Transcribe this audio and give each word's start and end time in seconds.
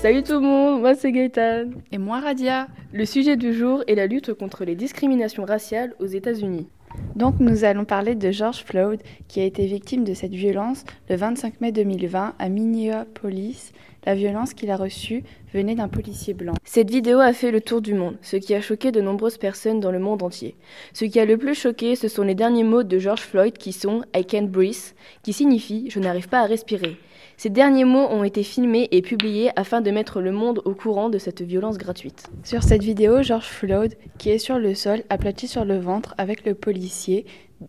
Salut 0.00 0.22
tout 0.22 0.34
le 0.34 0.40
monde, 0.40 0.80
moi 0.80 0.94
c'est 0.94 1.10
Gaëtan. 1.10 1.70
Et 1.90 1.98
moi 1.98 2.20
Radia. 2.20 2.68
Le 2.92 3.04
sujet 3.04 3.36
du 3.36 3.52
jour 3.52 3.82
est 3.88 3.96
la 3.96 4.06
lutte 4.06 4.32
contre 4.32 4.64
les 4.64 4.76
discriminations 4.76 5.44
raciales 5.44 5.92
aux 5.98 6.06
États-Unis. 6.06 6.68
Donc 7.16 7.40
nous 7.40 7.64
allons 7.64 7.84
parler 7.84 8.14
de 8.14 8.30
George 8.30 8.62
Floyd 8.62 9.02
qui 9.26 9.40
a 9.40 9.44
été 9.44 9.66
victime 9.66 10.04
de 10.04 10.14
cette 10.14 10.30
violence 10.30 10.84
le 11.10 11.16
25 11.16 11.60
mai 11.60 11.72
2020 11.72 12.34
à 12.38 12.48
Minneapolis. 12.48 13.72
La 14.06 14.14
violence 14.14 14.54
qu'il 14.54 14.70
a 14.70 14.76
reçue 14.76 15.24
venait 15.52 15.74
d'un 15.74 15.88
policier 15.88 16.34
blanc. 16.34 16.54
Cette 16.64 16.90
vidéo 16.90 17.18
a 17.18 17.32
fait 17.32 17.50
le 17.50 17.60
tour 17.60 17.80
du 17.80 17.94
monde, 17.94 18.16
ce 18.22 18.36
qui 18.36 18.54
a 18.54 18.60
choqué 18.60 18.92
de 18.92 19.00
nombreuses 19.00 19.38
personnes 19.38 19.80
dans 19.80 19.90
le 19.90 19.98
monde 19.98 20.22
entier. 20.22 20.56
Ce 20.92 21.04
qui 21.04 21.18
a 21.20 21.24
le 21.24 21.36
plus 21.36 21.54
choqué, 21.54 21.96
ce 21.96 22.08
sont 22.08 22.22
les 22.22 22.34
derniers 22.34 22.64
mots 22.64 22.84
de 22.84 22.98
George 22.98 23.20
Floyd 23.20 23.58
qui 23.58 23.72
sont 23.72 24.02
I 24.16 24.24
can't 24.24 24.48
breathe, 24.48 24.94
qui 25.22 25.32
signifie 25.32 25.90
je 25.90 25.98
n'arrive 25.98 26.28
pas 26.28 26.40
à 26.40 26.46
respirer. 26.46 26.96
Ces 27.36 27.50
derniers 27.50 27.84
mots 27.84 28.08
ont 28.10 28.24
été 28.24 28.42
filmés 28.42 28.88
et 28.90 29.00
publiés 29.00 29.50
afin 29.54 29.80
de 29.80 29.92
mettre 29.92 30.20
le 30.20 30.32
monde 30.32 30.60
au 30.64 30.74
courant 30.74 31.08
de 31.08 31.18
cette 31.18 31.42
violence 31.42 31.78
gratuite. 31.78 32.28
Sur 32.42 32.64
cette 32.64 32.82
vidéo, 32.82 33.22
George 33.22 33.46
Floyd, 33.46 33.94
qui 34.18 34.30
est 34.30 34.38
sur 34.38 34.58
le 34.58 34.74
sol, 34.74 35.04
aplati 35.08 35.46
sur 35.46 35.64
le 35.64 35.78
ventre 35.78 36.16
avec 36.18 36.44
le 36.44 36.54
policier, 36.54 37.26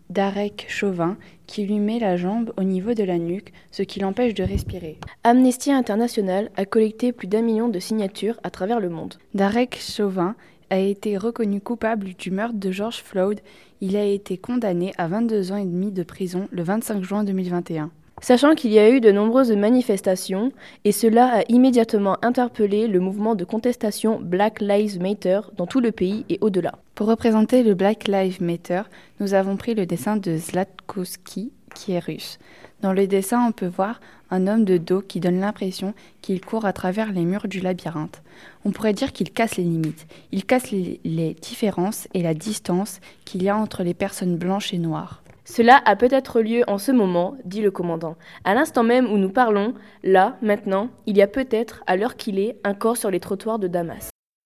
Darek 0.09 0.65
Chauvin, 0.69 1.17
qui 1.47 1.65
lui 1.65 1.79
met 1.79 1.99
la 1.99 2.17
jambe 2.17 2.53
au 2.57 2.63
niveau 2.63 2.93
de 2.93 3.03
la 3.03 3.17
nuque, 3.17 3.53
ce 3.71 3.83
qui 3.83 3.99
l'empêche 3.99 4.33
de 4.33 4.43
respirer. 4.43 4.99
Amnesty 5.23 5.71
International 5.71 6.49
a 6.55 6.65
collecté 6.65 7.11
plus 7.11 7.27
d'un 7.27 7.41
million 7.41 7.69
de 7.69 7.79
signatures 7.79 8.39
à 8.43 8.49
travers 8.49 8.79
le 8.79 8.89
monde. 8.89 9.15
Darek 9.33 9.79
Chauvin 9.79 10.35
a 10.69 10.77
été 10.77 11.17
reconnu 11.17 11.61
coupable 11.61 12.13
du 12.13 12.31
meurtre 12.31 12.57
de 12.57 12.71
George 12.71 13.01
Floyd. 13.03 13.41
Il 13.81 13.95
a 13.95 14.03
été 14.03 14.37
condamné 14.37 14.93
à 14.97 15.07
22 15.07 15.51
ans 15.51 15.57
et 15.57 15.65
demi 15.65 15.91
de 15.91 16.03
prison 16.03 16.47
le 16.51 16.63
25 16.63 17.03
juin 17.03 17.23
2021. 17.23 17.91
Sachant 18.21 18.53
qu'il 18.53 18.71
y 18.71 18.79
a 18.79 18.89
eu 18.89 18.99
de 18.99 19.11
nombreuses 19.11 19.51
manifestations, 19.51 20.51
et 20.83 20.91
cela 20.91 21.39
a 21.39 21.43
immédiatement 21.47 22.17
interpellé 22.21 22.87
le 22.87 22.99
mouvement 22.99 23.33
de 23.33 23.45
contestation 23.45 24.19
Black 24.21 24.59
Lives 24.59 25.01
Matter 25.01 25.39
dans 25.55 25.67
tout 25.67 25.79
le 25.79 25.91
pays 25.91 26.25
et 26.29 26.37
au-delà. 26.41 26.73
Pour 26.95 27.07
représenter 27.07 27.63
le 27.63 27.75
Black 27.75 28.07
Lives 28.07 28.41
Matter, 28.41 28.81
nous 29.19 29.33
avons 29.33 29.55
pris 29.55 29.73
le 29.73 29.85
dessin 29.85 30.17
de 30.17 30.37
Zlatkowski, 30.37 31.51
qui 31.73 31.93
est 31.93 31.99
russe. 31.99 32.39
Dans 32.81 32.93
le 32.93 33.07
dessin, 33.07 33.45
on 33.47 33.51
peut 33.51 33.67
voir 33.67 34.01
un 34.31 34.47
homme 34.47 34.65
de 34.65 34.77
dos 34.77 35.01
qui 35.01 35.19
donne 35.19 35.39
l'impression 35.39 35.93
qu'il 36.21 36.41
court 36.41 36.65
à 36.65 36.73
travers 36.73 37.11
les 37.11 37.25
murs 37.25 37.47
du 37.47 37.61
labyrinthe. 37.61 38.21
On 38.65 38.71
pourrait 38.71 38.93
dire 38.93 39.13
qu'il 39.13 39.31
casse 39.31 39.57
les 39.57 39.63
limites. 39.63 40.07
Il 40.31 40.45
casse 40.45 40.71
les, 40.71 40.99
les 41.03 41.33
différences 41.35 42.07
et 42.13 42.21
la 42.21 42.33
distance 42.33 42.99
qu'il 43.25 43.43
y 43.43 43.49
a 43.49 43.57
entre 43.57 43.83
les 43.83 43.93
personnes 43.93 44.37
blanches 44.37 44.73
et 44.73 44.77
noires. 44.77 45.23
Cela 45.51 45.81
a 45.83 45.95
peut-être 45.95 46.41
lieu 46.41 46.61
en 46.67 46.77
ce 46.77 46.91
moment, 46.91 47.35
dit 47.43 47.63
le 47.63 47.71
commandant. 47.71 48.15
À 48.43 48.53
l'instant 48.53 48.83
même 48.83 49.11
où 49.11 49.17
nous 49.17 49.31
parlons, 49.31 49.73
là, 50.03 50.37
maintenant, 50.43 50.89
il 51.07 51.17
y 51.17 51.23
a 51.23 51.27
peut-être, 51.27 51.83
à 51.87 51.95
l'heure 51.95 52.17
qu'il 52.17 52.37
est, 52.37 52.59
un 52.63 52.75
corps 52.75 52.97
sur 52.97 53.09
les 53.09 53.19
trottoirs 53.19 53.57
de 53.57 53.67
Damas. 53.67 54.11